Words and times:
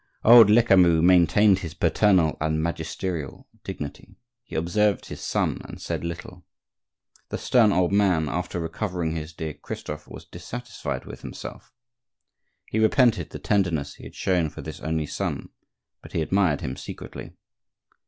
Old 0.25 0.49
Lecamus 0.49 1.03
maintained 1.03 1.59
his 1.59 1.75
paternal 1.75 2.35
and 2.41 2.59
magisterial 2.63 3.47
dignity; 3.63 4.15
he 4.41 4.55
observed 4.55 5.05
his 5.05 5.21
son 5.21 5.61
and 5.65 5.79
said 5.79 6.03
little. 6.03 6.43
The 7.29 7.37
stern 7.37 7.71
old 7.71 7.91
man, 7.91 8.27
after 8.27 8.59
recovering 8.59 9.15
his 9.15 9.31
dear 9.31 9.53
Christophe, 9.53 10.07
was 10.07 10.25
dissatisfied 10.25 11.05
with 11.05 11.21
himself; 11.21 11.71
he 12.65 12.79
repented 12.79 13.29
the 13.29 13.37
tenderness 13.37 13.93
he 13.93 14.03
had 14.03 14.15
shown 14.15 14.49
for 14.49 14.63
this 14.63 14.79
only 14.79 15.05
son; 15.05 15.49
but 16.01 16.13
he 16.13 16.23
admired 16.23 16.61
him 16.61 16.75
secretly. 16.77 17.33